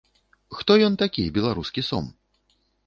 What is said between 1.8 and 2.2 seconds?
сом?